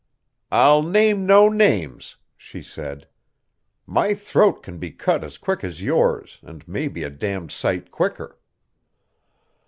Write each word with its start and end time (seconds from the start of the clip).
"I'll 0.51 0.81
name 0.81 1.27
no 1.27 1.47
names," 1.47 2.15
she 2.35 2.63
said. 2.63 3.07
"My 3.85 4.15
throat 4.15 4.63
can 4.63 4.79
be 4.79 4.89
cut 4.89 5.23
as 5.23 5.37
quick 5.37 5.63
as 5.63 5.83
yours, 5.83 6.39
and 6.41 6.67
maybe 6.67 7.03
a 7.03 7.11
damned 7.11 7.51
sight 7.51 7.91
quicker." 7.91 8.39